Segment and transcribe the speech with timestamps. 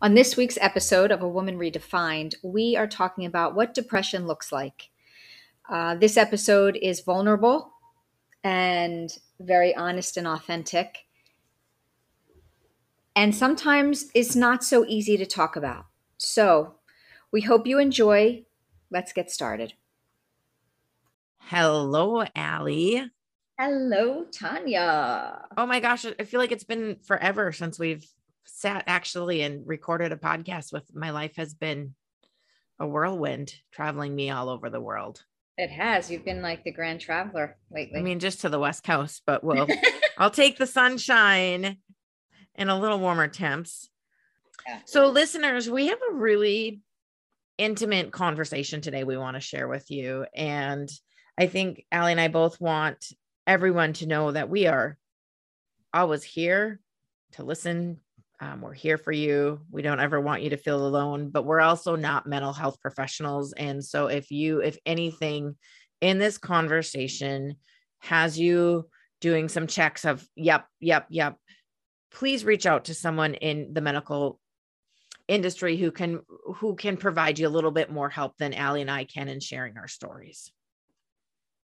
[0.00, 4.52] On this week's episode of A Woman Redefined, we are talking about what depression looks
[4.52, 4.90] like.
[5.68, 7.72] Uh, this episode is vulnerable
[8.44, 10.98] and very honest and authentic.
[13.16, 15.86] And sometimes it's not so easy to talk about.
[16.16, 16.76] So
[17.32, 18.44] we hope you enjoy.
[18.92, 19.72] Let's get started.
[21.38, 23.10] Hello, Ali.
[23.58, 25.40] Hello, Tonya.
[25.56, 28.06] Oh my gosh, I feel like it's been forever since we've
[28.48, 30.94] sat actually and recorded a podcast with.
[30.94, 31.94] My life has been
[32.78, 35.22] a whirlwind, traveling me all over the world.
[35.56, 36.10] It has.
[36.10, 37.98] You've been like the grand traveler lately.
[37.98, 39.66] I mean, just to the West Coast, but we'll,
[40.18, 41.78] I'll take the sunshine
[42.54, 43.90] and a little warmer temps.
[44.66, 44.80] Yeah.
[44.84, 46.80] So, listeners, we have a really
[47.58, 50.24] intimate conversation today we want to share with you.
[50.34, 50.88] And
[51.36, 53.12] I think Ali and I both want
[53.46, 54.96] everyone to know that we are
[55.92, 56.80] always here
[57.32, 58.00] to listen.
[58.40, 59.60] Um, we're here for you.
[59.70, 63.52] We don't ever want you to feel alone, but we're also not mental health professionals.
[63.52, 65.56] And so, if you, if anything
[66.00, 67.56] in this conversation
[67.98, 68.88] has you
[69.20, 71.36] doing some checks of, yep, yep, yep,
[72.12, 74.38] please reach out to someone in the medical
[75.26, 76.20] industry who can
[76.56, 79.40] who can provide you a little bit more help than Ali and I can in
[79.40, 80.50] sharing our stories.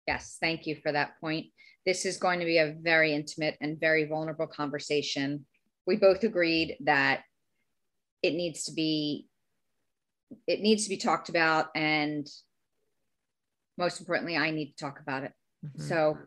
[0.07, 1.47] Yes, thank you for that point.
[1.87, 5.47] This is going to be a very intimate and very vulnerable conversation.
[5.87, 7.23] We both agreed that
[8.23, 9.29] it needs to be
[10.47, 12.27] it needs to be talked about and
[13.77, 15.33] most importantly I need to talk about it.
[15.65, 15.83] Mm-hmm.
[15.83, 16.19] So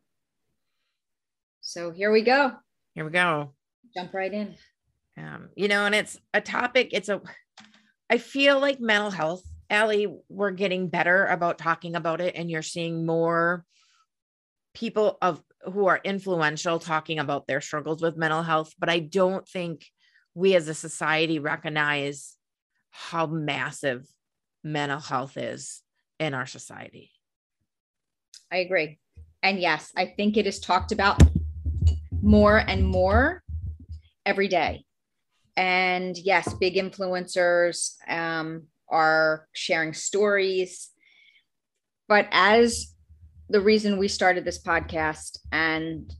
[1.61, 2.53] so here we go.
[2.93, 3.53] Here we go.
[3.93, 4.55] Jump right in.
[5.17, 7.21] Um, you know, and it's a topic, it's a
[8.09, 12.61] I feel like mental health Ali, we're getting better about talking about it, and you're
[12.61, 13.65] seeing more
[14.73, 18.73] people of who are influential talking about their struggles with mental health.
[18.79, 19.85] But I don't think
[20.33, 22.35] we as a society recognize
[22.91, 24.07] how massive
[24.63, 25.81] mental health is
[26.19, 27.11] in our society.
[28.51, 28.99] I agree.
[29.43, 31.21] And yes, I think it is talked about
[32.21, 33.43] more and more
[34.25, 34.85] every day.
[35.55, 40.91] And yes, big influencers, um, are sharing stories.
[42.07, 42.93] But as
[43.49, 46.13] the reason we started this podcast, and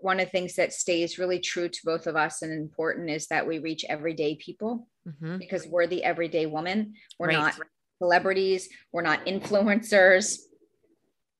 [0.00, 3.28] one of the things that stays really true to both of us and important is
[3.28, 5.38] that we reach everyday people mm-hmm.
[5.38, 6.94] because we're the everyday woman.
[7.18, 7.38] We're right.
[7.38, 7.60] not
[7.98, 10.38] celebrities, we're not influencers.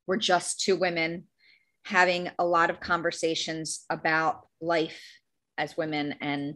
[0.07, 1.25] We're just two women
[1.85, 5.03] having a lot of conversations about life
[5.59, 6.55] as women and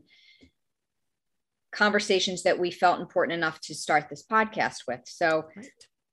[1.72, 5.00] conversations that we felt important enough to start this podcast with.
[5.06, 5.66] So right.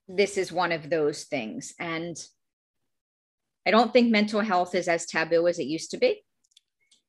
[0.08, 1.74] This is one of those things.
[1.80, 2.18] And
[3.66, 6.24] I don't think mental health is as taboo as it used to be.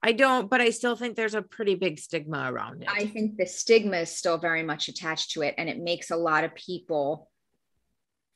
[0.03, 2.88] I don't, but I still think there's a pretty big stigma around it.
[2.91, 5.55] I think the stigma is still very much attached to it.
[5.56, 7.31] And it makes a lot of people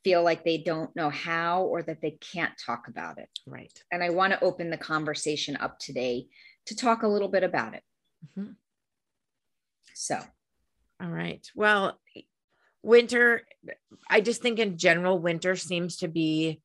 [0.03, 3.29] feel like they don't know how or that they can't talk about it.
[3.47, 3.73] Right.
[3.93, 6.29] And I want to open the conversation up today
[6.67, 7.83] to talk a little bit about it.
[8.25, 8.53] Mm-hmm.
[9.95, 10.19] So,
[11.03, 11.47] all right.
[11.55, 12.01] Well,
[12.89, 13.43] winter,
[14.09, 16.63] I just think in general, winter seems to be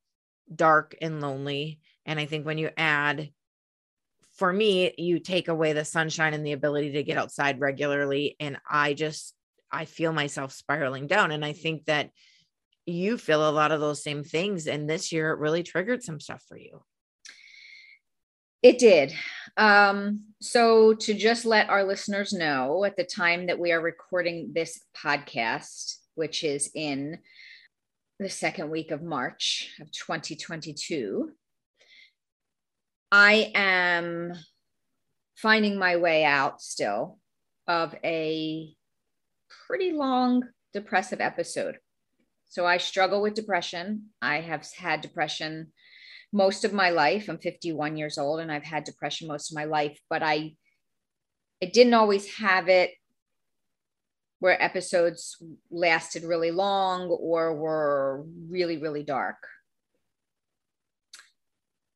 [0.53, 1.81] dark and lonely.
[2.05, 3.29] And I think when you add,
[4.37, 8.37] for me, you take away the sunshine and the ability to get outside regularly.
[8.39, 9.35] And I just,
[9.69, 11.31] I feel myself spiraling down.
[11.31, 12.09] And I think that
[12.85, 14.65] you feel a lot of those same things.
[14.65, 16.83] And this year it really triggered some stuff for you.
[18.61, 19.13] It did.
[19.57, 24.51] Um, so, to just let our listeners know, at the time that we are recording
[24.53, 27.19] this podcast, which is in
[28.19, 31.31] the second week of March of 2022,
[33.11, 34.33] I am
[35.35, 37.19] finding my way out still
[37.67, 38.73] of a
[39.67, 40.43] pretty long
[40.73, 41.77] depressive episode.
[42.45, 44.09] So, I struggle with depression.
[44.21, 45.71] I have had depression
[46.31, 47.29] most of my life.
[47.29, 50.55] I'm 51 years old and I've had depression most of my life, but I
[51.61, 52.91] I didn't always have it
[54.43, 55.41] where episodes
[55.71, 59.37] lasted really long or were really really dark.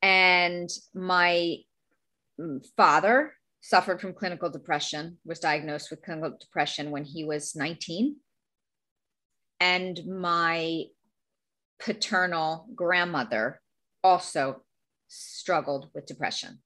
[0.02, 1.58] And my
[2.78, 8.16] father suffered from clinical depression, was diagnosed with clinical depression when he was 19.
[9.60, 10.86] And my
[11.82, 13.60] paternal grandmother
[14.06, 14.62] also
[15.10, 16.60] struggled with depression.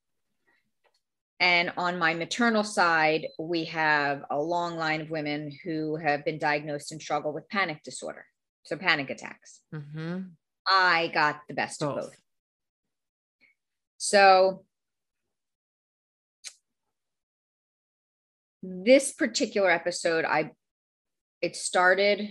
[1.42, 6.38] And on my maternal side, we have a long line of women who have been
[6.38, 8.26] diagnosed and struggle with panic disorder.
[8.62, 9.62] So, panic attacks.
[9.74, 10.20] Mm-hmm.
[10.68, 11.90] I got the best both.
[11.90, 12.16] of both.
[13.98, 14.66] So,
[18.62, 20.52] this particular episode, I
[21.42, 22.30] it started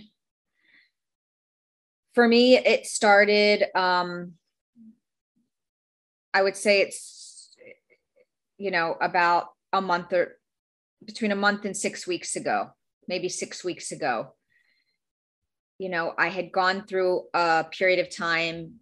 [2.13, 4.35] for me, it started um
[6.33, 7.30] I would say it's
[8.61, 10.37] you know about a month or
[11.03, 12.69] between a month and six weeks ago,
[13.07, 14.35] maybe six weeks ago.
[15.79, 18.75] You know, I had gone through a period of time,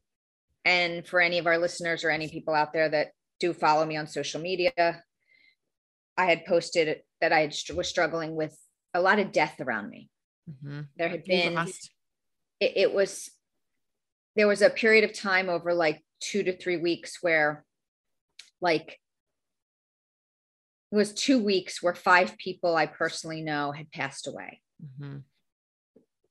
[0.66, 3.96] and for any of our listeners or any people out there that do follow me
[3.96, 4.74] on social media,
[6.18, 8.58] I had posted that I was struggling with
[8.94, 10.10] a lot of death around me.
[10.50, 10.82] Mm-hmm.
[10.98, 11.58] There had been,
[12.60, 13.30] it, it was,
[14.36, 17.64] there was a period of time over like two to three weeks where,
[18.60, 19.00] like,
[20.92, 24.62] was two weeks where five people I personally know had passed away.
[24.84, 25.18] Mm-hmm.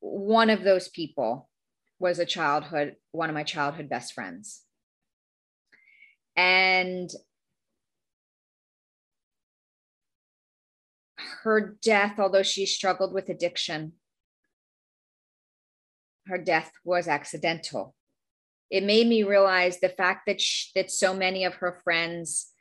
[0.01, 1.49] One of those people
[1.99, 4.63] was a childhood, one of my childhood best friends.
[6.37, 7.11] And
[11.43, 13.93] her death, although she struggled with addiction,
[16.27, 17.95] her death was accidental.
[18.71, 22.53] It made me realize the fact that she, that so many of her friends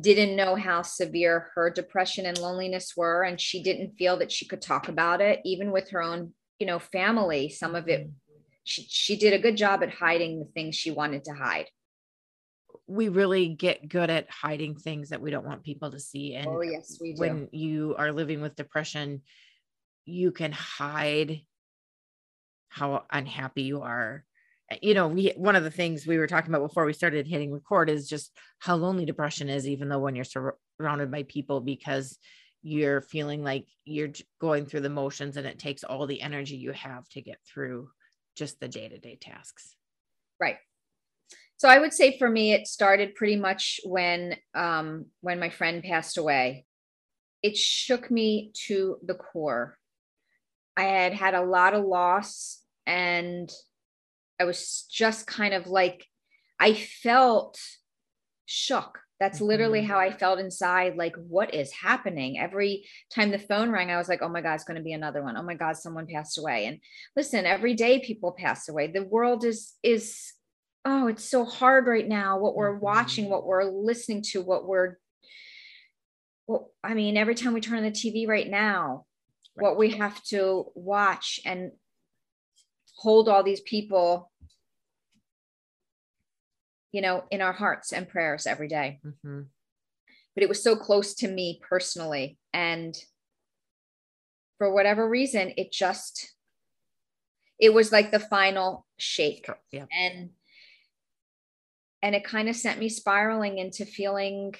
[0.00, 4.46] didn't know how severe her depression and loneliness were and she didn't feel that she
[4.46, 8.10] could talk about it even with her own you know family some of it
[8.64, 11.66] she, she did a good job at hiding the things she wanted to hide
[12.86, 16.34] we really get good at hiding things that we don't want people to see.
[16.34, 17.20] And oh, yes, we do.
[17.20, 19.22] when you are living with depression,
[20.04, 21.40] you can hide
[22.68, 24.24] how unhappy you are.
[24.70, 27.26] Eh, you know, we one of the things we were talking about before we started
[27.26, 31.22] hitting record is just how lonely depression is, even though when you're sur- surrounded by
[31.24, 32.18] people, because
[32.62, 36.72] you're feeling like you're going through the motions and it takes all the energy you
[36.72, 37.90] have to get through
[38.36, 39.74] just the day-to-day tasks.
[40.40, 40.58] Right
[41.62, 45.80] so I would say for me, it started pretty much when um, when my friend
[45.80, 46.66] passed away.
[47.40, 49.78] It shook me to the core.
[50.76, 53.48] I had had a lot of loss, and
[54.40, 56.06] I was just kind of like
[56.58, 57.58] I felt
[58.46, 58.98] shook.
[59.20, 60.18] That's literally how I mm-hmm.
[60.18, 60.96] felt inside.
[60.96, 62.40] Like, what is happening?
[62.40, 64.92] Every time the phone rang, I was like, oh my God, it's going to be
[64.92, 65.36] another one.
[65.36, 66.66] Oh my God, someone passed away.
[66.66, 66.80] And
[67.14, 68.88] listen, every day people pass away.
[68.88, 70.32] The world is is
[70.84, 73.32] oh, it's so hard right now, what we're watching, mm-hmm.
[73.32, 74.96] what we're listening to, what we're,
[76.46, 79.06] well, I mean, every time we turn on the TV right now,
[79.56, 79.62] right.
[79.62, 81.72] what we have to watch and
[83.02, 84.30] hold all these people,
[86.92, 89.00] you know, in our hearts and prayers every day.
[89.04, 89.40] Mm-hmm.
[90.34, 92.38] But it was so close to me personally.
[92.52, 92.96] And
[94.58, 96.32] for whatever reason, it just,
[97.58, 99.50] it was like the final shake.
[99.72, 99.86] Yeah.
[99.92, 100.30] And
[102.04, 104.54] and it kind of sent me spiraling into feeling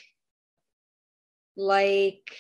[1.57, 2.37] like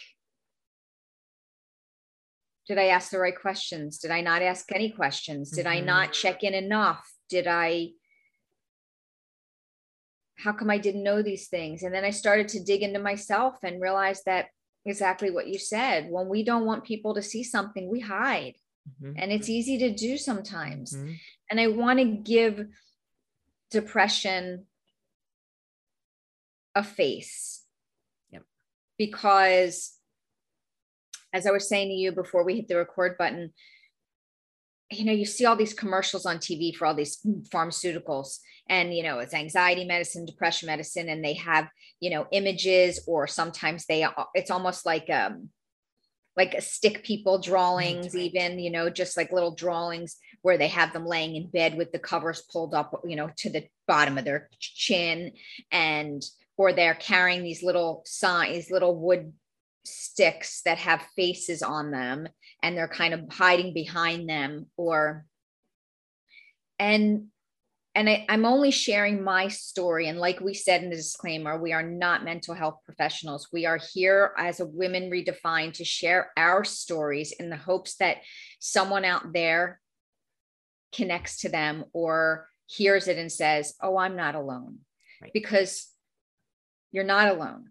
[2.66, 5.78] did i ask the right questions did i not ask any questions did mm-hmm.
[5.78, 7.88] i not check in enough did i
[10.38, 13.58] how come i didn't know these things and then i started to dig into myself
[13.62, 14.46] and realize that
[14.84, 18.54] exactly what you said when we don't want people to see something we hide
[18.88, 19.12] mm-hmm.
[19.16, 21.12] and it's easy to do sometimes mm-hmm.
[21.50, 22.66] and i want to give
[23.70, 24.66] depression
[26.74, 27.62] a face.
[28.30, 28.42] Yep.
[28.98, 29.92] Because
[31.32, 33.52] as I was saying to you before we hit the record button,
[34.90, 37.18] you know, you see all these commercials on TV for all these
[37.52, 41.68] pharmaceuticals, and you know, it's anxiety medicine, depression medicine, and they have,
[42.00, 45.48] you know, images, or sometimes they it's almost like um
[46.36, 48.24] like stick people drawings, right.
[48.24, 51.92] even, you know, just like little drawings where they have them laying in bed with
[51.92, 55.32] the covers pulled up, you know, to the bottom of their chin
[55.70, 56.22] and
[56.56, 59.32] or they're carrying these little signs, little wood
[59.84, 62.28] sticks that have faces on them
[62.62, 65.26] and they're kind of hiding behind them or
[66.78, 67.26] and
[67.94, 70.08] and I, am only sharing my story.
[70.08, 73.48] And like we said in the disclaimer, we are not mental health professionals.
[73.52, 78.18] We are here as a Women Redefined to share our stories in the hopes that
[78.60, 79.78] someone out there
[80.94, 84.78] connects to them or hears it and says, Oh, I'm not alone.
[85.20, 85.32] Right.
[85.34, 85.88] Because
[86.92, 87.66] you're not alone.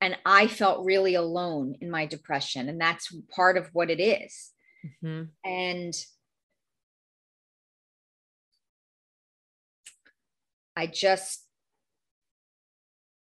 [0.00, 2.68] And I felt really alone in my depression.
[2.68, 4.52] And that's part of what it is.
[5.02, 5.24] Mm-hmm.
[5.44, 5.94] And
[10.76, 11.44] I just,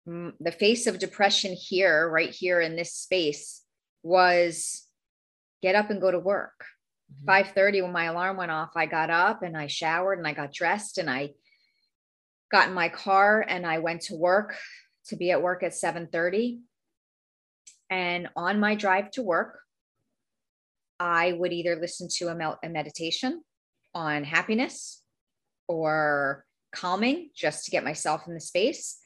[0.06, 3.64] the face of depression here, right here in this space,
[4.04, 4.84] was
[5.64, 6.64] get up and go to work.
[7.26, 7.60] Mm-hmm.
[7.60, 10.54] 5:30 when my alarm went off, I got up and I showered and I got
[10.54, 11.32] dressed and I
[12.52, 14.56] got in my car and I went to work
[15.08, 16.60] to be at work at 7:30
[17.90, 19.62] And on my drive to work,
[21.00, 23.44] I would either listen to a, meditation
[23.94, 25.04] on happiness
[25.68, 29.00] or calming just to get myself in the space,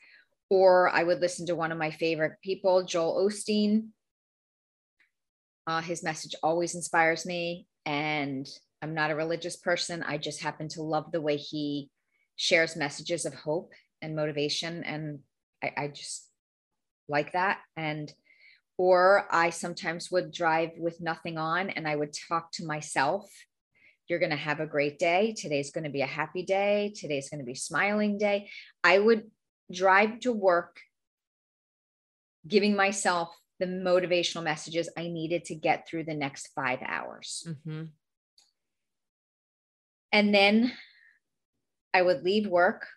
[0.50, 3.90] or I would listen to one of my favorite people, Joel Osteen.
[5.68, 8.48] Uh, his message always inspires me, and
[8.82, 10.04] I'm not a religious person.
[10.04, 11.90] I just happen to love the way he
[12.36, 15.20] shares messages of hope and motivation, and
[15.64, 16.28] I, I just
[17.08, 17.60] like that.
[17.76, 18.12] And
[18.78, 23.30] or I sometimes would drive with nothing on and I would talk to myself.
[24.08, 25.34] You're going to have a great day.
[25.38, 26.94] Today's going to be a happy day.
[26.96, 28.50] Today's going to be smiling day.
[28.84, 29.30] I would
[29.72, 30.80] drive to work
[32.48, 37.48] giving myself the motivational messages I needed to get through the next five hours.
[37.48, 37.84] Mm-hmm.
[40.12, 40.74] And then
[41.94, 42.88] I would leave work.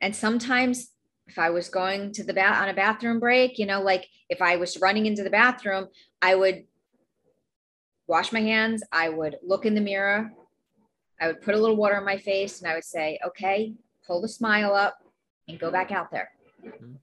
[0.00, 0.88] And sometimes
[1.30, 4.42] if I was going to the bath on a bathroom break, you know, like if
[4.42, 5.86] I was running into the bathroom,
[6.20, 6.64] I would
[8.08, 10.32] wash my hands, I would look in the mirror,
[11.20, 14.20] I would put a little water on my face, and I would say, okay, pull
[14.20, 14.98] the smile up
[15.46, 16.30] and go back out there.
[16.66, 16.94] Mm-hmm.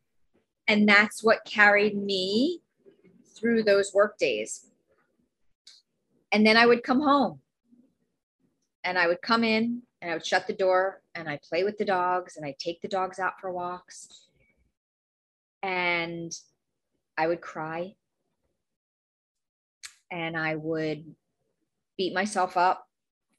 [0.67, 2.59] And that's what carried me
[3.39, 4.65] through those work days.
[6.33, 7.39] And then I would come home
[8.83, 11.77] and I would come in and I would shut the door and I play with
[11.77, 14.27] the dogs and I take the dogs out for walks.
[15.63, 16.31] And
[17.17, 17.95] I would cry
[20.11, 21.15] and I would
[21.97, 22.85] beat myself up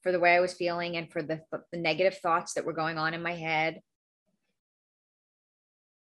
[0.03, 2.99] for the way I was feeling and for the, the negative thoughts that were going
[2.99, 3.81] on in my head.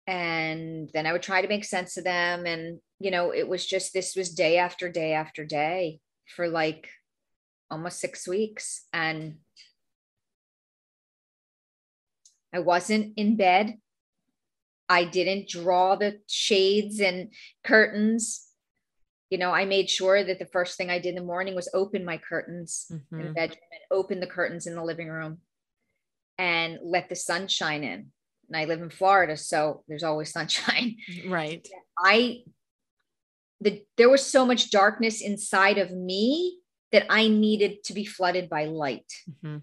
[0.08, 2.46] And then I would try to make sense of them.
[2.46, 6.90] And, you know, it was just this was day after day after day for like
[7.72, 8.86] almost six weeks.
[8.94, 9.38] And
[12.55, 13.77] I wasn't in bed.
[14.88, 17.33] I didn't draw the shades and
[17.65, 18.47] curtains.
[19.29, 21.69] You know, I made sure that the first thing I did in the morning was
[21.74, 23.15] open my curtains mm-hmm.
[23.15, 23.33] in the mm-hmm.
[23.33, 25.39] bedroom and open the curtains in the living room
[26.38, 28.12] and let the sun shine in.
[28.47, 30.97] And I live in Florida, so there's always sunshine.
[31.27, 31.67] Right.
[31.97, 32.43] I
[33.59, 36.59] the there was so much darkness inside of me
[36.91, 39.12] that I needed to be flooded by light.
[39.29, 39.57] Mm-hmm.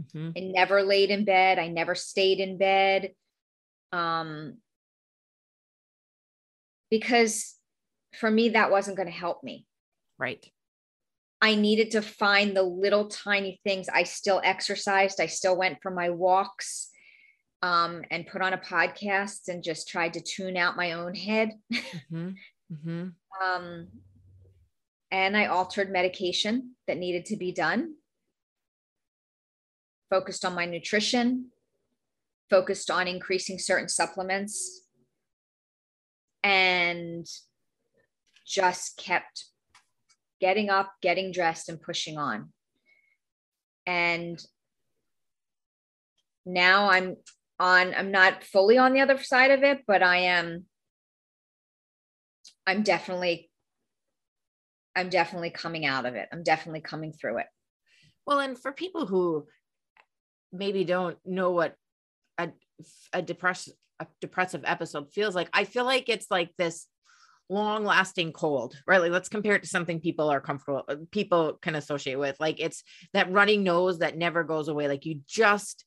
[0.00, 0.30] Mm-hmm.
[0.36, 1.58] I never laid in bed.
[1.58, 3.12] I never stayed in bed.
[3.92, 4.58] Um,
[6.90, 7.54] because
[8.18, 9.66] for me, that wasn't going to help me.
[10.18, 10.46] Right.
[11.40, 13.88] I needed to find the little tiny things.
[13.88, 15.20] I still exercised.
[15.20, 16.88] I still went for my walks
[17.62, 21.50] um, and put on a podcast and just tried to tune out my own head.
[21.72, 22.30] Mm-hmm.
[22.72, 23.08] Mm-hmm.
[23.44, 23.88] um,
[25.10, 27.94] and I altered medication that needed to be done
[30.12, 31.46] focused on my nutrition,
[32.50, 34.82] focused on increasing certain supplements,
[36.42, 37.26] and
[38.46, 39.46] just kept
[40.38, 42.50] getting up, getting dressed, and pushing on.
[43.86, 44.38] And
[46.44, 47.16] now I'm
[47.58, 50.66] on, I'm not fully on the other side of it, but I am,
[52.66, 53.50] I'm definitely,
[54.94, 56.28] I'm definitely coming out of it.
[56.30, 57.46] I'm definitely coming through it.
[58.26, 59.46] Well, and for people who
[60.52, 61.74] maybe don't know what
[62.38, 62.50] a
[63.12, 65.48] a depressive a depressive episode feels like.
[65.52, 66.86] I feel like it's like this
[67.48, 69.00] long lasting cold, right?
[69.00, 72.36] Like let's compare it to something people are comfortable, uh, people can associate with.
[72.40, 72.82] Like it's
[73.12, 74.88] that running nose that never goes away.
[74.88, 75.84] Like you just,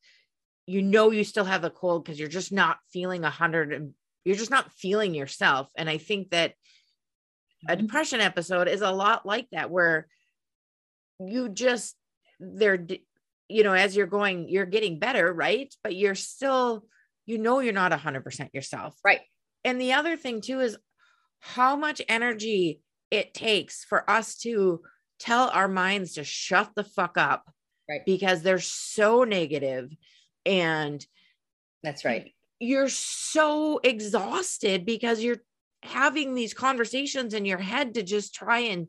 [0.66, 3.94] you know, you still have the cold because you're just not feeling a hundred,
[4.24, 5.70] you're just not feeling yourself.
[5.76, 6.54] And I think that
[7.68, 7.82] a mm-hmm.
[7.82, 10.08] depression episode is a lot like that, where
[11.20, 11.96] you just,
[12.40, 12.86] they're
[13.48, 15.74] you know, as you're going, you're getting better, right?
[15.84, 16.86] But you're still,
[17.26, 18.96] you know, you're not 100% yourself.
[19.04, 19.22] Right.
[19.64, 20.78] And the other thing too is
[21.40, 24.82] how much energy it takes for us to
[25.20, 27.50] tell our minds to shut the fuck up.
[27.88, 28.06] Right.
[28.06, 29.92] Because they're so negative
[30.46, 31.06] and
[31.84, 32.34] that's right.
[32.60, 35.42] You're so exhausted because you're
[35.84, 38.88] having these conversations in your head to just try and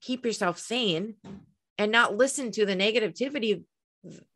[0.00, 1.14] keep yourself sane
[1.78, 3.62] and not listen to the negativity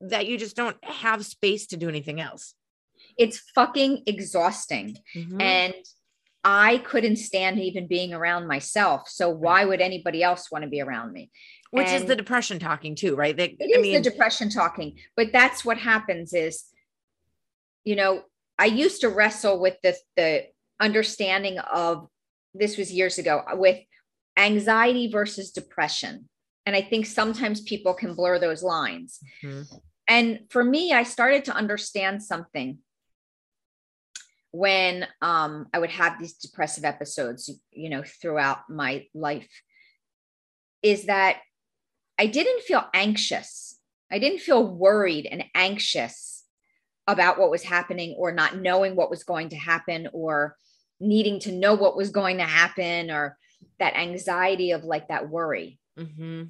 [0.00, 2.54] that you just don't have space to do anything else.
[3.18, 4.96] It's fucking exhausting.
[5.14, 5.40] Mm-hmm.
[5.40, 5.74] And
[6.44, 9.08] I couldn't stand even being around myself.
[9.08, 11.30] So why would anybody else want to be around me?
[11.72, 13.36] Which and is the depression talking too, right?
[13.36, 16.64] That, it I is mean, the depression talking, but that's what happens is,
[17.84, 18.22] you know,
[18.58, 20.44] I used to wrestle with the the
[20.80, 22.08] understanding of
[22.54, 23.78] this was years ago with
[24.36, 26.28] anxiety versus depression.
[26.66, 29.20] And I think sometimes people can blur those lines.
[29.42, 29.62] Mm-hmm.
[30.08, 32.78] And for me, I started to understand something.
[34.56, 39.50] when um, I would have these depressive episodes, you know, throughout my life,
[40.82, 41.40] is that
[42.18, 43.78] I didn't feel anxious.
[44.10, 46.44] I didn't feel worried and anxious
[47.06, 50.56] about what was happening or not knowing what was going to happen or
[51.00, 53.36] needing to know what was going to happen or
[53.78, 55.78] that anxiety of like that worry.
[55.98, 56.44] Mm-hmm.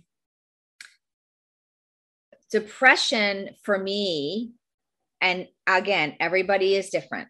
[2.50, 4.52] Depression for me,
[5.20, 7.28] and again, everybody is different.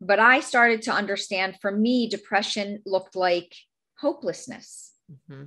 [0.00, 3.54] But I started to understand for me, depression looked like
[3.98, 4.92] hopelessness.
[5.10, 5.44] Mm-hmm.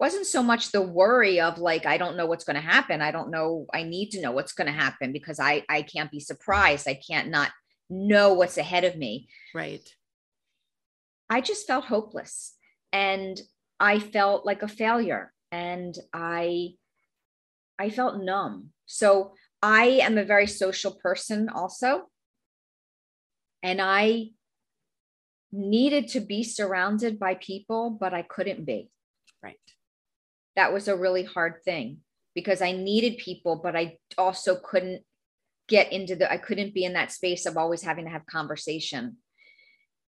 [0.00, 3.00] Wasn't so much the worry of like, I don't know what's going to happen.
[3.00, 3.66] I don't know.
[3.72, 6.88] I need to know what's going to happen because I, I can't be surprised.
[6.88, 7.50] I can't not
[7.88, 9.28] know what's ahead of me.
[9.54, 9.86] Right.
[11.30, 12.54] I just felt hopeless
[12.92, 13.40] and
[13.78, 16.74] I felt like a failure and I
[17.82, 18.68] I felt numb.
[18.86, 22.02] So I am a very social person also.
[23.60, 24.28] And I
[25.50, 28.88] needed to be surrounded by people, but I couldn't be.
[29.42, 29.56] Right.
[30.54, 31.98] That was a really hard thing
[32.36, 35.02] because I needed people, but I also couldn't
[35.68, 39.16] get into the, I couldn't be in that space of always having to have conversation.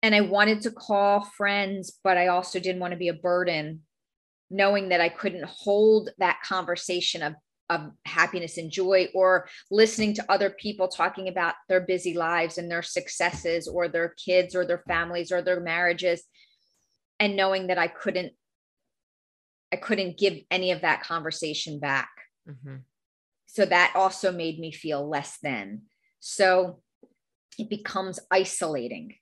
[0.00, 3.80] And I wanted to call friends, but I also didn't want to be a burden,
[4.48, 7.34] knowing that I couldn't hold that conversation of
[7.70, 12.70] of happiness and joy or listening to other people talking about their busy lives and
[12.70, 16.22] their successes or their kids or their families or their marriages
[17.18, 18.32] and knowing that i couldn't
[19.72, 22.10] i couldn't give any of that conversation back.
[22.48, 22.76] Mm-hmm.
[23.46, 25.84] so that also made me feel less than.
[26.20, 26.82] So
[27.58, 29.14] it becomes isolating.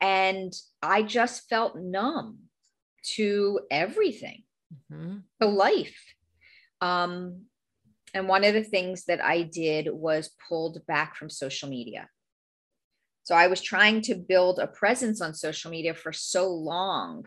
[0.00, 2.38] And i just felt numb
[3.14, 4.42] to everything
[4.74, 5.18] mm-hmm.
[5.40, 5.98] to life.
[6.80, 7.42] Um,
[8.14, 12.08] and one of the things that I did was pulled back from social media.
[13.24, 17.26] So I was trying to build a presence on social media for so long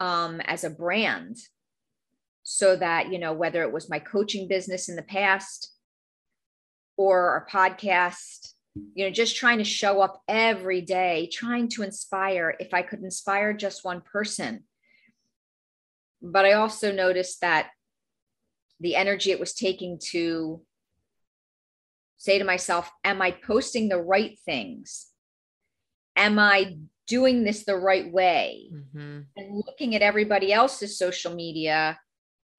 [0.00, 1.36] um, as a brand,
[2.42, 5.72] so that, you know, whether it was my coaching business in the past
[6.96, 8.52] or a podcast,
[8.94, 12.54] you know, just trying to show up every day, trying to inspire.
[12.60, 14.64] If I could inspire just one person,
[16.32, 17.70] but I also noticed that
[18.80, 20.62] the energy it was taking to
[22.16, 25.06] say to myself, Am I posting the right things?
[26.16, 28.70] Am I doing this the right way?
[28.72, 29.20] Mm-hmm.
[29.36, 31.98] And looking at everybody else's social media.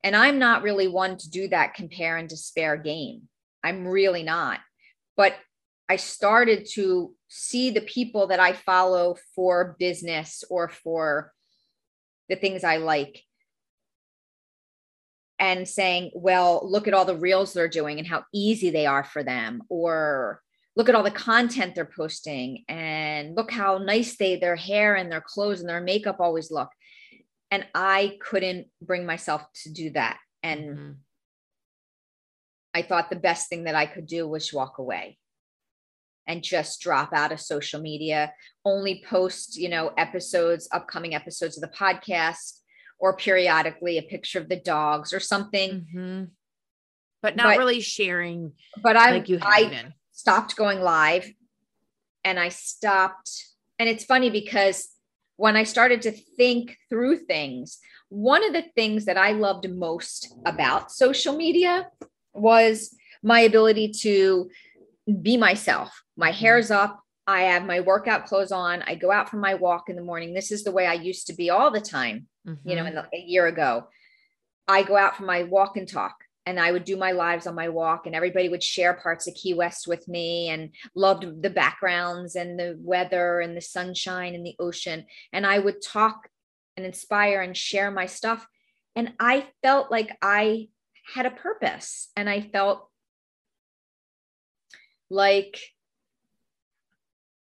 [0.04, 3.24] And I'm not really one to do that compare and despair game.
[3.64, 4.60] I'm really not.
[5.16, 5.36] But
[5.90, 11.34] I started to see the people that I follow for business or for
[12.30, 13.24] the things I like
[15.40, 19.04] and saying, well, look at all the reels they're doing and how easy they are
[19.04, 20.42] for them, or
[20.76, 25.12] look at all the content they're posting and look how nice they their hair and
[25.12, 26.70] their clothes and their makeup always look.
[27.50, 30.20] And I couldn't bring myself to do that.
[30.44, 30.92] And mm-hmm.
[32.74, 35.18] I thought the best thing that I could do was walk away
[36.28, 38.34] and just drop out of social media,
[38.66, 42.60] only post, you know, episodes, upcoming episodes of the podcast
[43.00, 45.88] or periodically a picture of the dogs or something.
[45.96, 46.24] Mm-hmm.
[47.22, 48.54] But not but, really sharing.
[48.82, 49.94] But I, like you I been.
[50.12, 51.32] stopped going live
[52.24, 53.46] and I stopped.
[53.80, 54.90] And it's funny because
[55.36, 57.80] when I started to think through things,
[58.10, 61.90] one of the things that I loved most about social media
[62.34, 64.50] was my ability to
[65.22, 66.04] be myself.
[66.16, 66.40] My mm-hmm.
[66.40, 67.02] hair's up.
[67.28, 68.82] I have my workout clothes on.
[68.84, 70.34] I go out for my walk in the morning.
[70.34, 72.70] This is the way I used to be all the time mm-hmm.
[72.70, 72.98] you know, mm-hmm.
[72.98, 73.88] in the, a year ago.
[74.68, 77.56] I go out for my walk and talk and I would do my lives on
[77.56, 81.50] my walk and everybody would share parts of Key West with me and loved the
[81.50, 85.06] backgrounds and the weather and the sunshine and the ocean.
[85.32, 86.30] And I would talk
[86.76, 88.46] and inspire and share my stuff.
[88.96, 90.70] And I felt like I
[91.14, 92.90] had a purpose and I felt
[95.10, 95.62] like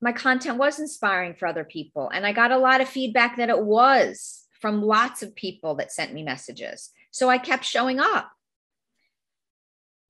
[0.00, 2.10] my content was inspiring for other people.
[2.12, 5.92] And I got a lot of feedback that it was from lots of people that
[5.92, 6.90] sent me messages.
[7.10, 8.30] So I kept showing up.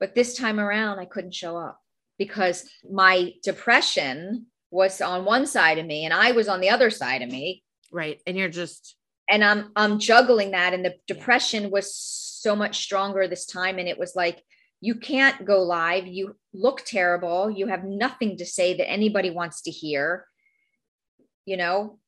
[0.01, 1.81] But this time around, I couldn't show up
[2.18, 6.90] because my depression was on one side of me and I was on the other
[6.90, 7.62] side of me.
[7.90, 8.20] Right.
[8.27, 8.96] And you're just
[9.31, 13.88] and I'm I'm juggling that and the depression was so much stronger this time and
[13.88, 14.42] it was like
[14.81, 16.07] you can't go live.
[16.07, 17.51] You look terrible.
[17.51, 20.27] You have nothing to say that anybody wants to hear.
[21.47, 21.99] You know,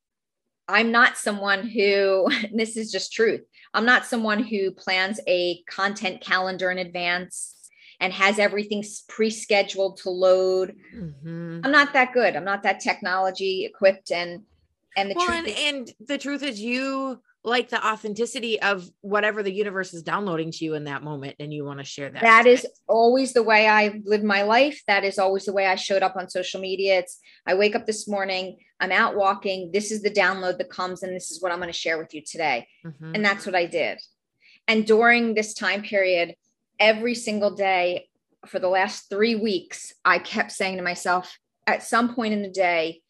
[0.68, 3.42] I'm not someone who, this is just truth.
[3.74, 7.56] I'm not someone who plans a content calendar in advance.
[8.00, 10.74] and has everything pre-scheduled to load.
[10.96, 11.60] Mm-hmm.
[11.64, 12.34] I'm not that good.
[12.34, 14.42] I'm not that technology equipped and
[14.96, 18.88] and the well, truth and, is- and the truth is you like the authenticity of
[19.00, 22.10] whatever the universe is downloading to you in that moment and you want to share
[22.10, 24.82] that that is always the way i live my life.
[24.86, 26.98] That is always the way i showed up on social media.
[26.98, 31.02] It's i wake up this morning i'm out walking this is the download that comes
[31.02, 32.68] and this is what i'm going to share with you today.
[32.84, 33.12] Mm-hmm.
[33.14, 33.98] and that's what i did.
[34.68, 36.34] And during this time period
[36.78, 38.08] every single day
[38.46, 42.50] for the last three weeks i kept saying to myself at some point in the
[42.50, 43.00] day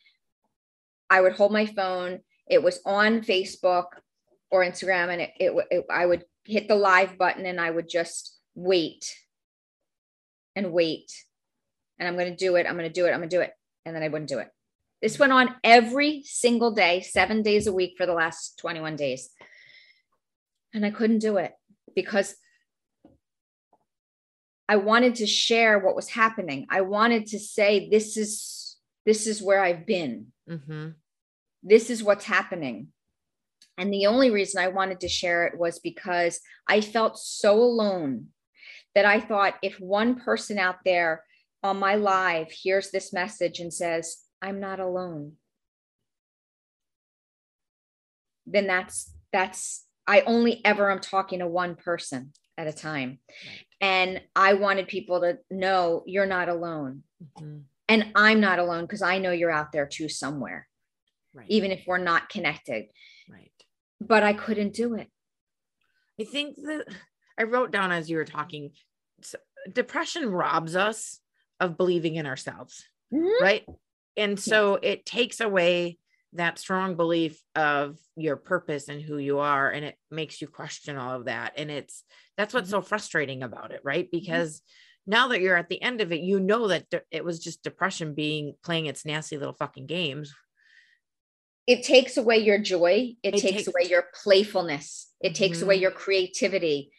[1.08, 2.20] i would hold my phone.
[2.48, 3.86] It was on facebook
[4.50, 7.88] or Instagram, and it, it, it I would hit the live button and I would
[7.88, 9.14] just wait
[10.56, 11.12] and wait.
[11.98, 12.66] And I'm going to do it.
[12.66, 13.10] I'm going to do it.
[13.10, 13.52] I'm going to do it.
[13.84, 14.48] And then I wouldn't do it.
[15.02, 19.30] This went on every single day, seven days a week for the last 21 days.
[20.74, 21.52] And I couldn't do it
[21.94, 22.34] because
[24.68, 26.66] I wanted to share what was happening.
[26.70, 30.26] I wanted to say, this is, this is where I've been.
[30.48, 30.90] Mm-hmm.
[31.62, 32.88] This is what's happening.
[33.80, 38.26] And the only reason I wanted to share it was because I felt so alone
[38.94, 41.24] that I thought if one person out there
[41.62, 45.32] on my live hears this message and says, I'm not alone,
[48.46, 53.20] then that's, that's, I only ever am talking to one person at a time.
[53.80, 57.04] And I wanted people to know you're not alone.
[57.38, 57.60] Mm-hmm.
[57.88, 60.68] And I'm not alone because I know you're out there too somewhere,
[61.32, 61.46] right.
[61.48, 62.86] even if we're not connected.
[64.00, 65.08] But I couldn't do it.
[66.20, 66.86] I think that
[67.38, 68.70] I wrote down as you were talking
[69.72, 71.20] depression robs us
[71.58, 73.42] of believing in ourselves, mm-hmm.
[73.42, 73.66] right?
[74.16, 75.98] And so it takes away
[76.34, 80.96] that strong belief of your purpose and who you are and it makes you question
[80.96, 82.04] all of that and it's
[82.36, 82.82] that's what's mm-hmm.
[82.82, 84.16] so frustrating about it right mm-hmm.
[84.16, 85.10] because mm-hmm.
[85.10, 88.14] now that you're at the end of it you know that it was just depression
[88.14, 90.32] being playing its nasty little fucking games
[91.70, 95.66] it takes away your joy it, it takes, takes, away your playfulness it takes mm-hmm.
[95.66, 96.90] away your creativity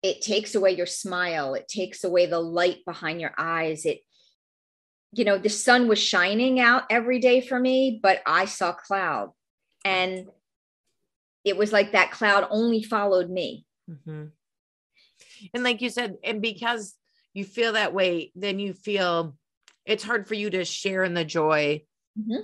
[0.00, 3.98] it takes away your smile it takes away the light behind your eyes it
[5.10, 9.32] you know the sun was shining out every day for me but i saw cloud
[9.84, 10.28] and
[11.44, 14.26] it was like that cloud only followed me mm-hmm.
[15.52, 16.94] and like you said and because
[17.34, 19.36] you feel that way then you feel
[19.84, 21.82] it's hard for you to share in the joy
[22.16, 22.42] mm-hmm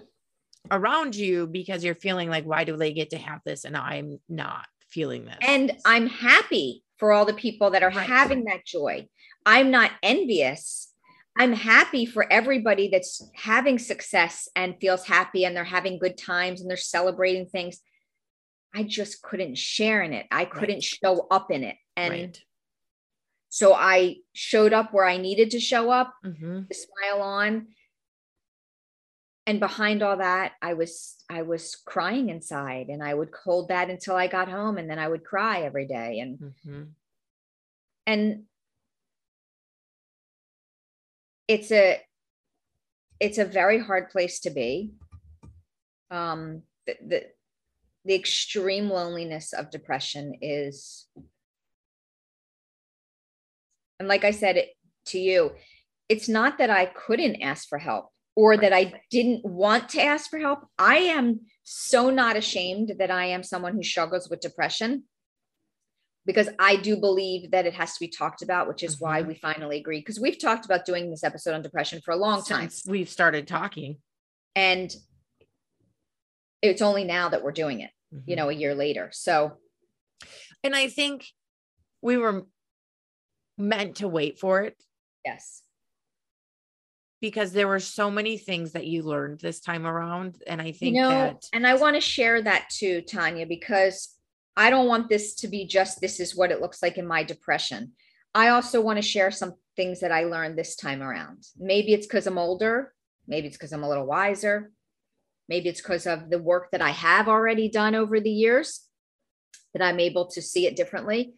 [0.71, 4.21] around you because you're feeling like, why do they get to have this and I'm
[4.29, 5.39] not feeling this?
[5.41, 8.07] And I'm happy for all the people that are right.
[8.07, 9.09] having that joy.
[9.47, 10.93] I'm not envious.
[11.39, 16.61] I'm happy for everybody that's having success and feels happy and they're having good times
[16.61, 17.81] and they're celebrating things.
[18.75, 20.27] I just couldn't share in it.
[20.31, 20.83] I couldn't right.
[20.83, 21.77] show up in it.
[21.97, 22.41] And right.
[23.49, 26.63] so I showed up where I needed to show up, mm-hmm.
[26.73, 27.69] smile on,
[29.49, 33.89] and behind all that i was i was crying inside and i would hold that
[33.89, 36.21] until i got home and then i would cry every day.
[36.21, 36.83] And mm-hmm.
[38.07, 38.43] and
[41.49, 42.01] it's a
[43.19, 44.93] it's a very hard place to be.
[46.11, 47.23] Um the, the
[48.05, 51.07] the extreme loneliness of depression is
[53.99, 54.71] and like i said it
[55.05, 55.53] to you
[56.09, 60.31] it's not that i couldn't ask for help or that I didn't want to ask
[60.31, 60.61] for help.
[60.79, 65.03] I am so not ashamed that I am someone who struggles with depression
[66.25, 69.05] because I do believe that it has to be talked about, which is mm-hmm.
[69.07, 70.03] why we finally agreed.
[70.03, 72.71] Because we've talked about doing this episode on depression for a long time.
[72.71, 72.87] Since.
[72.87, 73.97] We've started talking.
[74.55, 74.95] And
[76.63, 78.31] it's only now that we're doing it, mm-hmm.
[78.31, 79.09] you know, a year later.
[79.11, 79.55] So,
[80.63, 81.27] and I think
[82.03, 82.47] we were
[83.57, 84.81] meant to wait for it.
[85.25, 85.65] Yes
[87.21, 90.37] because there were so many things that you learned this time around.
[90.47, 94.15] And I think you know, that and I want to share that too, Tonya, because
[94.57, 97.23] I don't want this to be just this is what it looks like in my
[97.23, 97.93] depression.
[98.35, 101.45] I also want to share some things that I learned this time around.
[101.57, 102.93] Maybe it's because I'm older,
[103.27, 104.71] maybe it's because I'm a little wiser,
[105.49, 108.85] maybe it's because of the work that I have already done over the years
[109.75, 111.35] that I'm able to see it differently.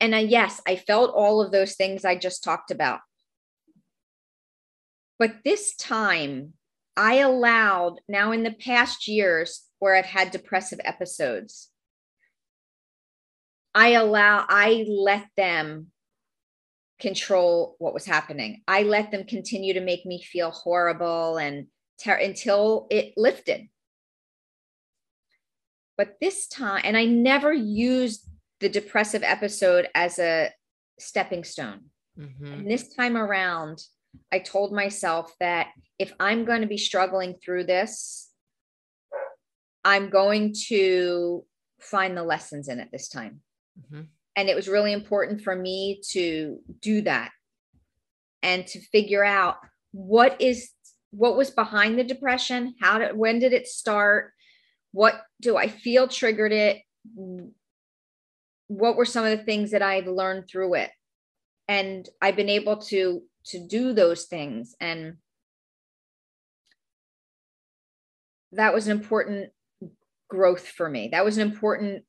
[0.00, 3.00] And I, yes, I felt all of those things I just talked about.
[5.22, 6.54] But this time,
[6.96, 11.70] I allowed now in the past years where I've had depressive episodes,
[13.72, 15.92] I allow, I let them
[16.98, 18.62] control what was happening.
[18.66, 21.68] I let them continue to make me feel horrible and
[22.02, 23.68] ter- until it lifted.
[25.96, 30.50] But this time, and I never used the depressive episode as a
[30.98, 31.82] stepping stone.
[32.18, 32.44] Mm-hmm.
[32.44, 33.84] And this time around,
[34.32, 38.30] I told myself that if I'm going to be struggling through this,
[39.84, 41.44] I'm going to
[41.80, 43.40] find the lessons in it this time.
[43.78, 44.02] Mm-hmm.
[44.36, 47.30] And it was really important for me to do that
[48.42, 49.56] and to figure out
[49.92, 50.70] what is
[51.10, 54.32] what was behind the depression, how did when did it start?
[54.92, 56.80] What do I feel triggered it?
[58.68, 60.90] What were some of the things that I've learned through it?
[61.68, 65.16] And I've been able to to do those things and
[68.52, 69.50] that was an important
[70.28, 71.08] growth for me.
[71.12, 72.04] That was an important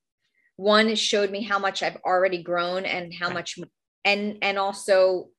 [0.55, 0.87] one.
[0.87, 3.57] It showed me how much I've already grown and how much
[4.05, 5.29] and and also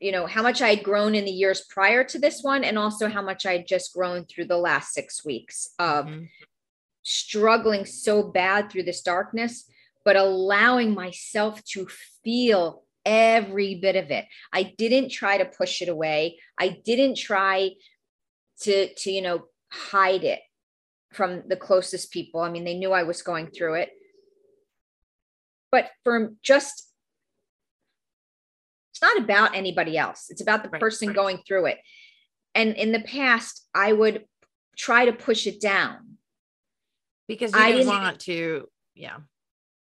[0.00, 2.76] you know how much I had grown in the years prior to this one and
[2.76, 6.24] also how much I had just grown through the last 6 weeks of mm-hmm.
[7.04, 9.70] struggling so bad through this darkness
[10.04, 11.86] but allowing myself to
[12.24, 14.26] feel every bit of it.
[14.52, 16.38] I didn't try to push it away.
[16.58, 17.70] I didn't try
[18.62, 20.40] to to you know hide it
[21.12, 22.40] from the closest people.
[22.40, 23.90] I mean, they knew I was going through it.
[25.72, 26.88] But for just,
[28.92, 31.16] it's not about anybody else, it's about the right, person right.
[31.16, 31.78] going through it.
[32.54, 34.24] And in the past, I would
[34.76, 36.18] try to push it down
[37.28, 39.16] because you didn't, didn't want to, yeah.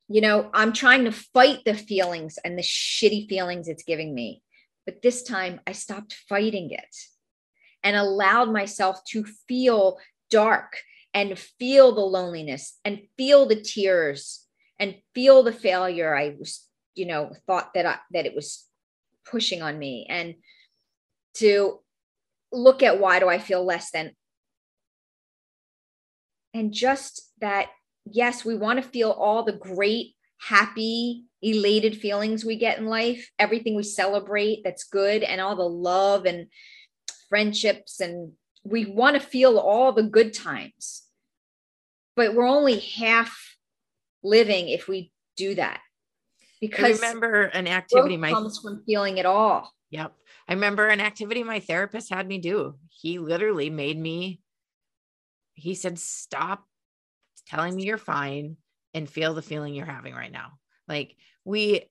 [0.08, 4.42] You know, I'm trying to fight the feelings and the shitty feelings it's giving me.
[4.84, 6.96] But this time I stopped fighting it
[7.82, 9.98] and allowed myself to feel
[10.30, 10.76] dark
[11.14, 14.46] and feel the loneliness and feel the tears
[14.78, 18.66] and feel the failure I was, you know, thought that I, that it was
[19.24, 20.34] pushing on me and
[21.34, 21.80] to
[22.52, 24.12] look at why do I feel less than
[26.52, 27.68] and just that
[28.04, 33.30] yes, we want to feel all the great, happy, elated feelings we get in life,
[33.38, 36.46] everything we celebrate that's good and all the love and
[37.28, 38.32] friendships and
[38.64, 41.02] we want to feel all the good times.
[42.16, 43.56] But we're only half
[44.22, 45.80] living if we do that
[46.60, 49.70] because I remember an activity my comes from feeling it all.
[49.90, 50.14] Yep.
[50.48, 52.76] I remember an activity my therapist had me do.
[52.88, 54.40] He literally made me
[55.54, 56.66] he said stop
[57.46, 58.56] telling me you're fine
[58.92, 60.52] and feel the feeling you're having right now.
[60.88, 61.90] Like we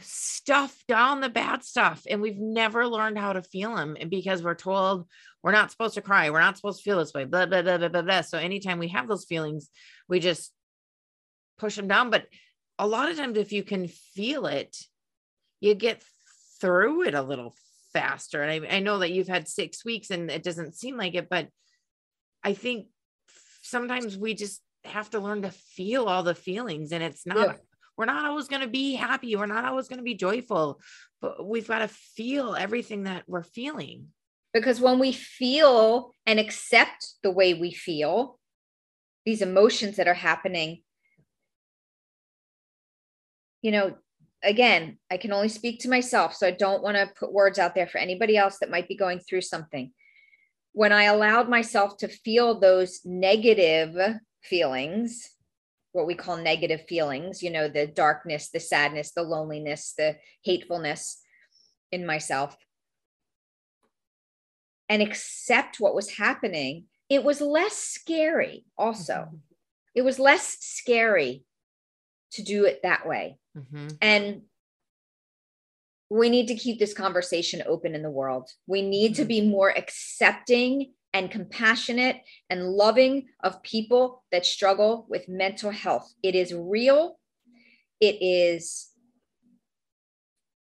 [0.00, 4.54] stuff down the bad stuff and we've never learned how to feel them because we're
[4.54, 5.06] told
[5.42, 7.76] we're not supposed to cry we're not supposed to feel this way blah blah blah
[7.76, 8.20] blah blah, blah.
[8.22, 9.68] so anytime we have those feelings
[10.08, 10.52] we just
[11.58, 12.10] push them down.
[12.10, 12.26] But
[12.78, 14.76] a lot of times if you can feel it
[15.60, 16.02] you get
[16.60, 17.54] through it a little
[17.92, 18.42] faster.
[18.42, 21.28] And I, I know that you've had six weeks and it doesn't seem like it
[21.28, 21.48] but
[22.42, 22.86] i think
[23.62, 27.54] sometimes we just have to learn to feel all the feelings and it's not yeah
[27.96, 29.36] we're not always going to be happy.
[29.36, 30.80] We're not always going to be joyful,
[31.20, 34.08] but we've got to feel everything that we're feeling.
[34.52, 38.38] Because when we feel and accept the way we feel,
[39.24, 40.82] these emotions that are happening,
[43.62, 43.94] you know,
[44.42, 46.34] again, I can only speak to myself.
[46.34, 48.96] So I don't want to put words out there for anybody else that might be
[48.96, 49.92] going through something.
[50.72, 53.96] When I allowed myself to feel those negative
[54.42, 55.30] feelings,
[55.92, 61.20] what we call negative feelings, you know, the darkness, the sadness, the loneliness, the hatefulness
[61.90, 62.56] in myself,
[64.88, 69.12] and accept what was happening, it was less scary, also.
[69.12, 69.36] Mm-hmm.
[69.94, 71.44] It was less scary
[72.32, 73.38] to do it that way.
[73.56, 73.88] Mm-hmm.
[74.00, 74.42] And
[76.12, 78.50] we need to keep this conversation open in the world.
[78.66, 79.22] We need mm-hmm.
[79.22, 82.18] to be more accepting and compassionate
[82.50, 86.12] and loving of people that struggle with mental health.
[86.22, 87.18] It is real,
[87.98, 88.90] it is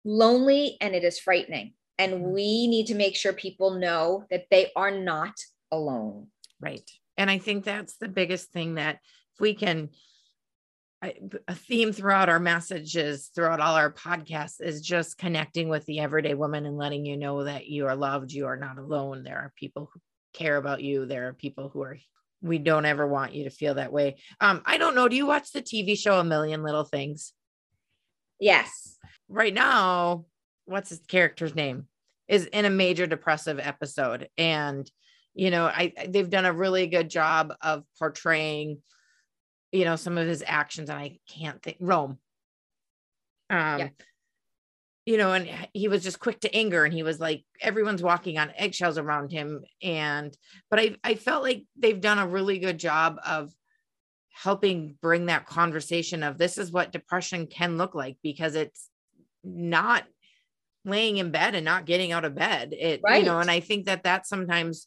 [0.02, 1.74] lonely, and it is frightening.
[1.98, 2.32] And mm-hmm.
[2.32, 5.34] we need to make sure people know that they are not
[5.70, 6.28] alone.
[6.58, 6.90] Right.
[7.18, 8.96] And I think that's the biggest thing that
[9.34, 9.90] if we can
[11.48, 16.34] a theme throughout our messages, throughout all our podcasts, is just connecting with the everyday
[16.34, 19.22] woman and letting you know that you are loved, you are not alone.
[19.22, 20.00] There are people who
[20.32, 21.06] care about you.
[21.06, 21.98] There are people who are
[22.42, 24.16] we don't ever want you to feel that way.
[24.40, 25.08] Um, I don't know.
[25.08, 27.32] Do you watch the TV show A Million Little Things?
[28.38, 28.98] Yes.
[29.28, 30.26] Right now,
[30.66, 31.88] what's his character's name?
[32.28, 34.28] Is in a major depressive episode.
[34.36, 34.90] And,
[35.34, 38.82] you know, I they've done a really good job of portraying,
[39.74, 42.18] you know, some of his actions, and I can't think Rome.
[43.50, 43.88] Um yeah
[45.06, 48.38] you know, and he was just quick to anger and he was like, everyone's walking
[48.38, 49.62] on eggshells around him.
[49.82, 50.34] And,
[50.70, 53.52] but I, I felt like they've done a really good job of
[54.30, 58.88] helping bring that conversation of this is what depression can look like because it's
[59.44, 60.04] not
[60.86, 62.72] laying in bed and not getting out of bed.
[62.72, 63.20] It, Right.
[63.20, 64.86] you know, and I think that that's sometimes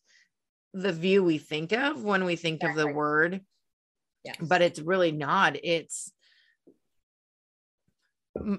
[0.74, 3.42] the view we think of when we think of the word,
[4.28, 4.36] Yes.
[4.42, 5.56] but it's really not.
[5.64, 6.12] It's,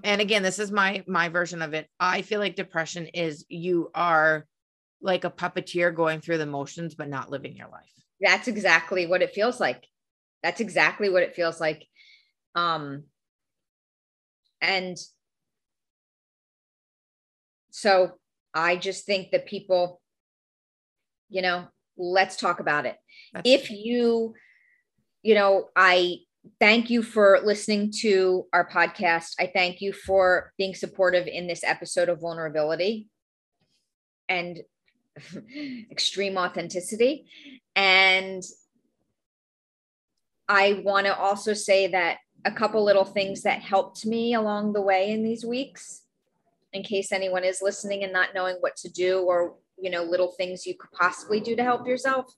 [0.02, 1.88] and again, this is my my version of it.
[2.00, 4.46] I feel like depression is you are
[5.00, 7.92] like a puppeteer going through the motions, but not living your life.
[8.20, 9.84] that's exactly what it feels like
[10.42, 11.84] that's exactly what it feels like
[12.56, 13.04] um
[14.60, 14.96] and
[17.70, 18.12] so
[18.54, 20.00] i just think that people
[21.28, 22.96] you know let's talk about it
[23.32, 24.34] That's- if you
[25.22, 26.18] you know i
[26.60, 29.34] thank you for listening to our podcast.
[29.38, 33.08] I thank you for being supportive in this episode of vulnerability
[34.28, 34.60] and
[35.90, 37.26] extreme authenticity.
[37.76, 38.42] And
[40.48, 44.80] i want to also say that a couple little things that helped me along the
[44.80, 46.02] way in these weeks
[46.72, 50.32] in case anyone is listening and not knowing what to do or you know little
[50.32, 52.34] things you could possibly do to help yourself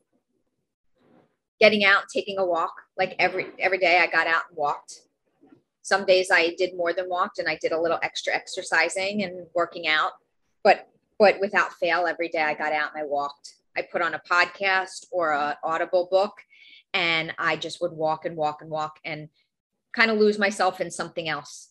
[1.60, 2.72] getting out taking a walk.
[2.96, 5.02] Like every every day i got out and walked.
[5.82, 9.46] Some days i did more than walked and i did a little extra exercising and
[9.54, 10.12] working out.
[10.64, 13.54] But but without fail every day i got out and i walked.
[13.76, 16.32] I put on a podcast or a audible book
[16.94, 19.28] and i just would walk and walk and walk and
[19.94, 21.68] kind of lose myself in something else.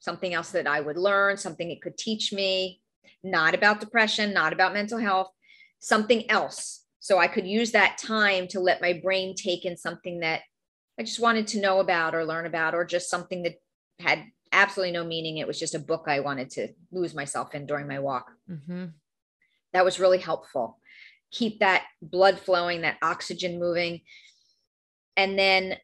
[0.00, 2.82] Something else that i would learn something it could teach me.
[3.22, 5.30] Not about depression not about mental health
[5.82, 10.20] something else so i could use that time to let my brain take in something
[10.20, 10.42] that
[10.98, 13.54] i just wanted to know about or learn about or just something that
[13.98, 15.38] had absolutely no meaning.
[15.38, 18.30] It was just a book i wanted to lose myself in during my walk.
[18.48, 18.92] Mhm.
[19.72, 20.80] that was really helpful.
[21.30, 24.00] Keep that blood flowing that oxygen moving.
[25.16, 25.76] And then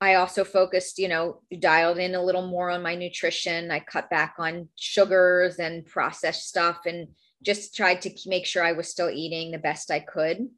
[0.00, 3.70] i also focused you know dialed in a little more on my nutrition.
[3.72, 7.08] I cut back on sugars and processed stuff and
[7.42, 10.48] just tried to make sure i was still eating the best i could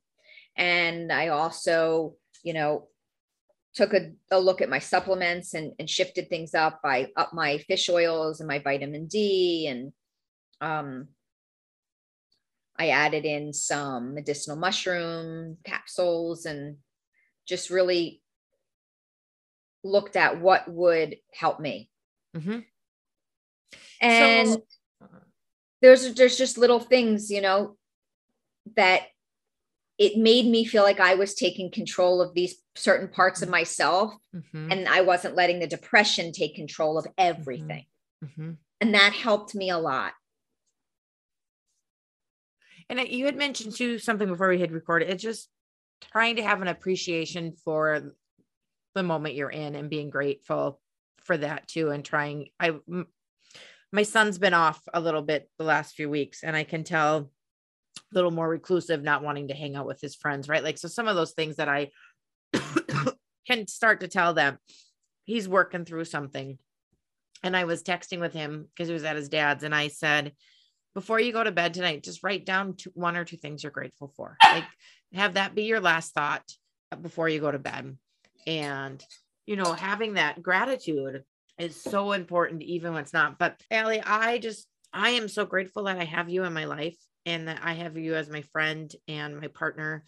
[0.56, 2.88] and i also you know
[3.72, 7.58] took a, a look at my supplements and, and shifted things up i up my
[7.58, 9.92] fish oils and my vitamin d and
[10.60, 11.08] um
[12.80, 16.78] I added in some medicinal mushroom capsules and
[17.46, 18.22] just really
[19.84, 21.90] looked at what would help me.
[22.34, 22.60] Mm-hmm.
[24.00, 24.62] And So-
[25.82, 27.76] there's there's just little things, you know,
[28.76, 29.02] that
[29.98, 34.14] it made me feel like I was taking control of these certain parts of myself
[34.34, 34.72] Mhm.
[34.72, 37.86] and I wasn't letting the depression take control of everything.
[38.24, 38.56] Mhm.
[38.80, 40.14] And that helped me a lot.
[42.88, 45.10] And you had mentioned too something before we had recorded.
[45.10, 45.48] It's just
[46.00, 48.14] trying to have an appreciation for
[48.94, 50.80] the moment you're in and being grateful
[51.18, 51.90] for that too.
[51.90, 52.72] And trying, I,
[53.92, 57.30] my son's been off a little bit the last few weeks, and I can tell
[57.96, 60.62] a little more reclusive, not wanting to hang out with his friends, right?
[60.62, 61.90] Like, so some of those things that I
[63.46, 64.58] can start to tell them
[65.24, 66.58] he's working through something.
[67.42, 70.32] And I was texting with him because he was at his dad's, and I said,
[70.94, 73.70] before you go to bed tonight, just write down two, one or two things you're
[73.70, 74.36] grateful for.
[74.42, 74.64] Like
[75.14, 76.42] have that be your last thought
[77.00, 77.96] before you go to bed.
[78.46, 79.04] And,
[79.46, 81.22] you know, having that gratitude
[81.60, 83.38] is so important, even when it's not.
[83.38, 86.96] But Ali, I just, I am so grateful that I have you in my life
[87.26, 90.04] and that I have you as my friend and my partner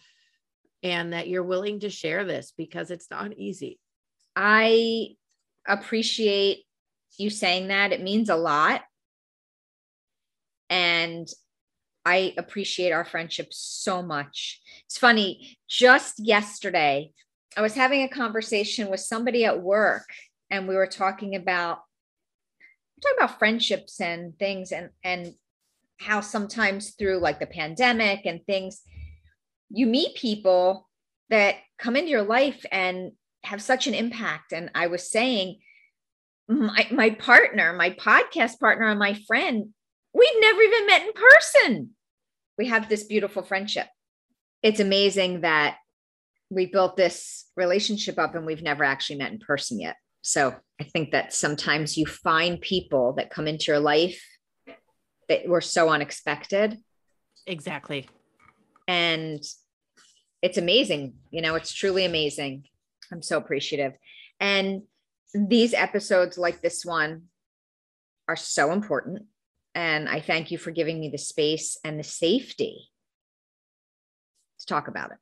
[0.81, 3.79] and that you're willing to share this because it's not easy.
[4.35, 5.09] I
[5.67, 6.63] appreciate
[7.17, 7.93] you saying that.
[7.93, 8.81] It means a lot.
[10.69, 11.27] And
[12.05, 14.59] I appreciate our friendship so much.
[14.85, 17.11] It's funny, just yesterday,
[17.55, 20.09] I was having a conversation with somebody at work,
[20.53, 21.79] and we were talking about
[23.01, 25.33] talking about friendships and things and and
[25.99, 28.83] how sometimes through like the pandemic and things
[29.69, 30.87] you meet people
[31.29, 33.11] that come into your life and
[33.43, 34.53] have such an impact.
[34.53, 35.59] And I was saying,
[36.47, 39.69] my, my partner, my podcast partner, and my friend,
[40.13, 41.89] we've never even met in person.
[42.57, 43.87] We have this beautiful friendship.
[44.61, 45.77] It's amazing that
[46.51, 49.95] we built this relationship up and we've never actually met in person yet.
[50.23, 54.23] So I think that sometimes you find people that come into your life
[55.29, 56.77] that were so unexpected.
[57.45, 58.07] Exactly.
[58.87, 59.43] and
[60.41, 62.63] it's amazing you know it's truly amazing.
[63.11, 63.93] I'm so appreciative.
[64.39, 64.83] And
[65.33, 67.23] these episodes like this one
[68.27, 69.23] are so important.
[69.75, 72.89] And i thank you for giving me the space and the safety
[74.59, 75.17] to talk about it.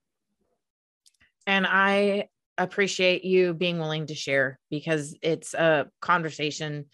[1.48, 2.28] And I
[2.64, 6.86] appreciate you being willing to share because it's a conversation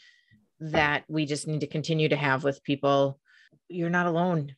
[0.60, 3.20] that we just need to continue to have with people.
[3.70, 4.56] You're not alone.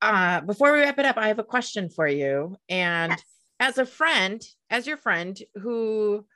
[0.00, 2.56] Uh, before we wrap it up, I have a question for you.
[2.68, 3.24] And yes.
[3.60, 6.26] as a friend, as your friend who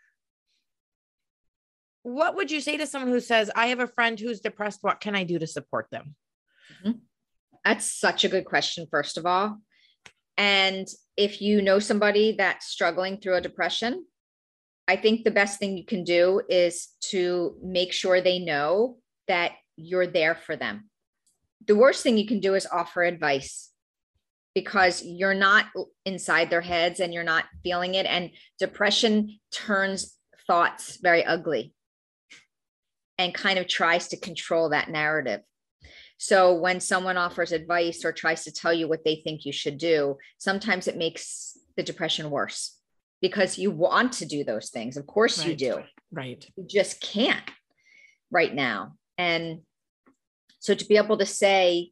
[2.06, 4.78] what would you say to someone who says, I have a friend who's depressed?
[4.82, 6.14] What can I do to support them?
[6.78, 6.98] Mm-hmm.
[7.64, 9.58] That's such a good question, first of all.
[10.36, 14.04] And if you know somebody that's struggling through a depression,
[14.88, 19.52] I think the best thing you can do is to make sure they know that
[19.76, 20.88] you're there for them.
[21.66, 23.70] The worst thing you can do is offer advice
[24.54, 25.66] because you're not
[26.04, 28.06] inside their heads and you're not feeling it.
[28.06, 30.16] And depression turns
[30.46, 31.74] thoughts very ugly
[33.18, 35.40] and kind of tries to control that narrative.
[36.18, 39.78] So when someone offers advice or tries to tell you what they think you should
[39.78, 42.78] do, sometimes it makes the depression worse
[43.20, 44.96] because you want to do those things.
[44.96, 45.48] Of course right.
[45.48, 45.82] you do.
[46.10, 46.44] Right.
[46.56, 47.48] You just can't
[48.30, 48.94] right now.
[49.18, 49.60] And
[50.58, 51.90] so to be able to say,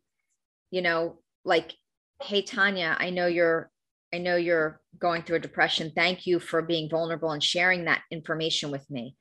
[0.70, 1.74] you know, like,
[2.22, 3.70] hey Tonya, I know you're
[4.12, 5.90] I know you're going through a depression.
[5.94, 9.16] Thank you for being vulnerable and sharing that information with me.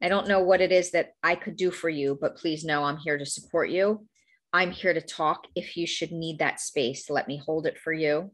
[0.00, 2.84] I don't know what it is that I could do for you, but please know
[2.84, 4.06] I'm here to support you.
[4.52, 7.10] I'm here to talk if you should need that space.
[7.10, 8.32] Let me hold it for you.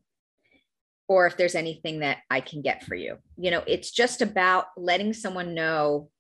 [1.09, 3.17] Or if there's anything that I can get for you.
[3.37, 6.11] You know, it's just about letting someone know.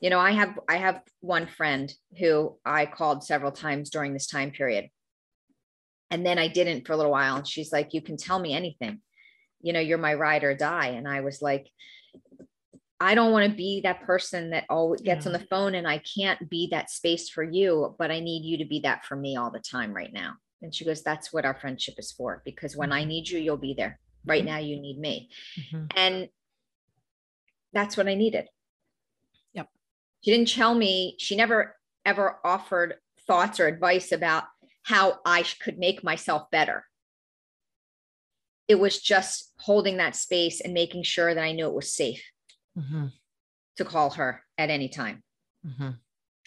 [0.00, 4.26] You know, I have I have one friend who I called several times during this
[4.26, 4.88] time period.
[6.10, 7.36] And then I didn't for a little while.
[7.36, 9.00] And she's like, You can tell me anything.
[9.60, 10.88] You know, you're my ride or die.
[10.88, 11.68] And I was like,
[13.00, 15.32] I don't want to be that person that always gets yeah.
[15.32, 18.58] on the phone and I can't be that space for you, but I need you
[18.58, 20.34] to be that for me all the time right now.
[20.62, 22.42] And she goes, That's what our friendship is for.
[22.44, 22.98] Because when mm-hmm.
[22.98, 24.00] I need you, you'll be there.
[24.26, 24.50] Right mm-hmm.
[24.50, 25.30] now, you need me.
[25.60, 25.86] Mm-hmm.
[25.96, 26.28] And
[27.72, 28.48] that's what I needed.
[29.54, 29.68] Yep.
[30.24, 32.94] She didn't tell me, she never ever offered
[33.26, 34.44] thoughts or advice about
[34.82, 36.84] how I could make myself better.
[38.66, 42.22] It was just holding that space and making sure that I knew it was safe
[42.78, 43.06] mm-hmm.
[43.76, 45.22] to call her at any time.
[45.66, 45.90] Mm-hmm.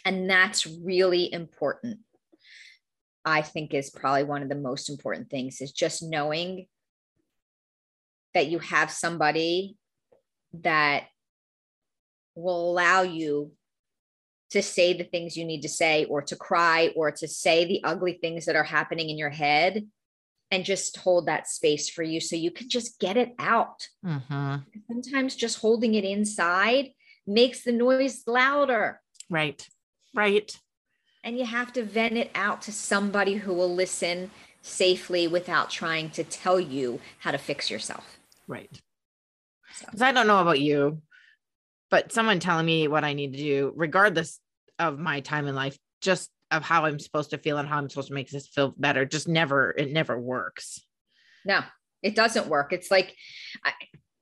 [0.05, 1.99] And that's really important.
[3.23, 6.65] I think is probably one of the most important things is just knowing
[8.33, 9.77] that you have somebody
[10.53, 11.03] that
[12.35, 13.51] will allow you
[14.51, 17.83] to say the things you need to say or to cry or to say the
[17.83, 19.85] ugly things that are happening in your head
[20.51, 23.87] and just hold that space for you so you can just get it out.
[24.05, 24.57] Mm-hmm.
[24.87, 26.89] Sometimes just holding it inside
[27.25, 28.99] makes the noise louder.
[29.29, 29.65] Right.
[30.13, 30.55] Right.
[31.23, 34.31] And you have to vent it out to somebody who will listen
[34.61, 38.19] safely without trying to tell you how to fix yourself.
[38.47, 38.69] Right.
[39.67, 40.05] Because so.
[40.05, 41.01] I don't know about you,
[41.89, 44.39] but someone telling me what I need to do, regardless
[44.77, 47.89] of my time in life, just of how I'm supposed to feel and how I'm
[47.89, 50.81] supposed to make this feel better just never it never works.
[51.45, 51.61] No,
[52.03, 52.73] it doesn't work.
[52.73, 53.15] It's like
[53.63, 53.71] I,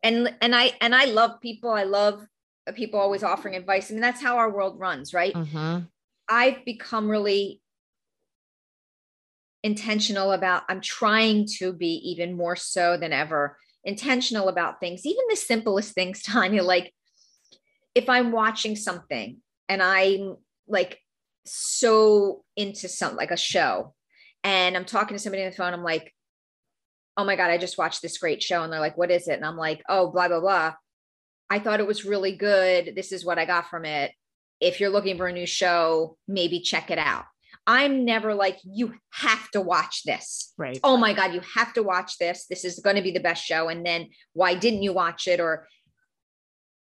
[0.03, 1.71] and and I and I love people.
[1.71, 2.25] I love
[2.75, 3.89] people always offering advice.
[3.89, 5.33] I mean, that's how our world runs, right?
[5.33, 5.85] Mm-hmm.
[6.29, 7.61] I've become really
[9.63, 15.23] intentional about I'm trying to be even more so than ever intentional about things, even
[15.29, 16.93] the simplest things, Tonya, like
[17.95, 20.99] if I'm watching something and I'm like
[21.49, 23.93] so into some like a show
[24.43, 26.13] and I'm talking to somebody on the phone, I'm like,
[27.17, 28.63] oh my God, I just watched this great show.
[28.63, 29.33] And they're like, what is it?
[29.33, 30.73] And I'm like, oh, blah, blah, blah.
[31.49, 32.93] I thought it was really good.
[32.95, 34.11] This is what I got from it.
[34.61, 37.25] If you're looking for a new show, maybe check it out.
[37.67, 40.53] I'm never like, you have to watch this.
[40.57, 40.79] Right.
[40.83, 42.45] Oh my God, you have to watch this.
[42.49, 43.67] This is going to be the best show.
[43.67, 45.39] And then why didn't you watch it?
[45.39, 45.67] Or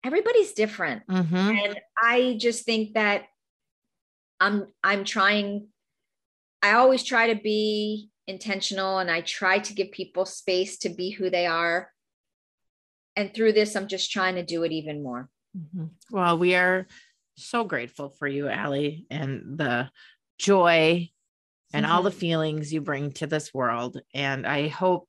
[0.05, 1.07] everybody's different.
[1.09, 1.37] Mm-hmm.
[1.37, 3.25] And I just think that
[4.41, 5.69] I'm I'm trying
[6.63, 11.11] I always try to be intentional and I try to give people space to be
[11.11, 11.91] who they are.
[13.17, 15.29] And through this, I'm just trying to do it even more.
[15.57, 15.87] Mm-hmm.
[16.11, 16.87] Well, we are
[17.37, 19.91] so grateful for you, Ali, and the
[20.39, 21.11] joy
[21.73, 21.95] and mm-hmm.
[21.95, 22.19] all the mm-hmm.
[22.19, 24.01] feelings you bring to this world.
[24.15, 25.09] And I hope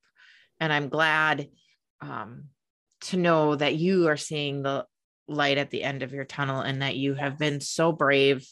[0.60, 1.48] and I'm glad
[2.00, 2.44] um,
[3.02, 4.86] to know that you are seeing the
[5.26, 8.46] light at the end of your tunnel and that you have been so brave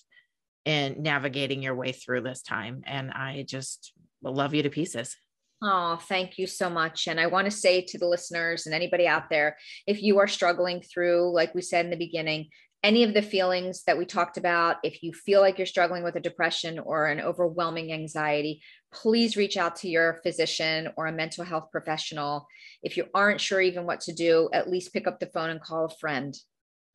[0.65, 2.83] in navigating your way through this time.
[2.87, 3.93] And I just
[4.23, 5.17] love you to pieces.
[5.63, 7.07] Oh, thank you so much.
[7.07, 10.29] And I want to say to the listeners and anybody out there if you are
[10.29, 12.49] struggling through, like we said in the beginning,
[12.83, 16.17] any of the feelings that we talked about, if you feel like you're struggling with
[16.17, 21.45] a depression or an overwhelming anxiety, please reach out to your physician or a mental
[21.45, 22.47] health professional.
[22.83, 25.61] If you aren't sure even what to do, at least pick up the phone and
[25.61, 26.35] call a friend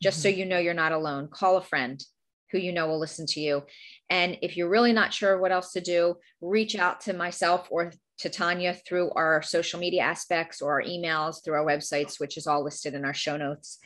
[0.01, 0.23] just mm-hmm.
[0.23, 1.27] so you know you're not alone.
[1.31, 2.03] Call a friend
[2.51, 3.63] who you know will listen to you.
[4.09, 7.91] And if you're really not sure what else to do, reach out to myself or
[8.19, 12.47] to Tonya through our social media aspects or our emails through our websites, which is
[12.47, 13.79] all listed in our show notes.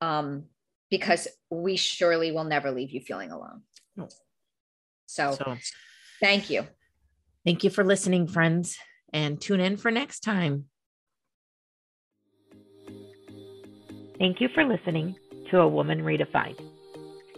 [0.00, 0.44] Um,
[0.90, 3.62] because we surely will never leave you feeling alone.
[5.06, 5.56] So, so
[6.20, 6.66] thank you.
[7.44, 8.76] Thank you for listening, friends,
[9.12, 10.64] and tune in for next time.
[14.18, 15.16] Thank you for listening
[15.50, 16.75] to A Woman Redefined.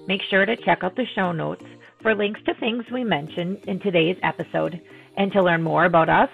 [0.09, 1.67] Make sure to check out the show notes
[2.01, 4.81] for links to things we mentioned in today's episode
[5.19, 6.31] and to learn more about us,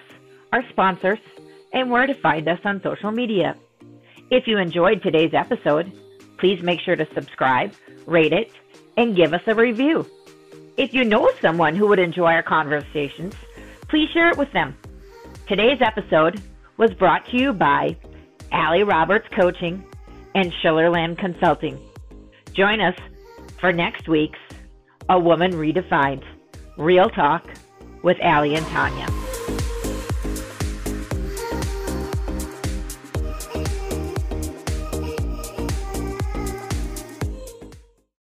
[0.53, 1.19] our sponsors,
[1.73, 3.57] and where to find us on social media.
[4.31, 5.91] If you enjoyed today's episode,
[6.37, 7.73] please make sure to subscribe,
[8.05, 8.49] rate it,
[8.95, 10.09] and give us a review.
[10.77, 13.35] If you know someone who would enjoy our conversations,
[13.89, 14.73] please share it with them.
[15.49, 16.41] Today's episode
[16.77, 17.97] was brought to you by
[18.53, 19.83] Ali Roberts Coaching
[20.33, 21.77] and Schillerland Consulting.
[22.53, 22.95] Join us
[23.59, 24.39] for next week's
[25.09, 26.23] A Woman Redefined
[26.77, 27.47] Real Talk
[28.03, 29.24] with Ali and Tonya.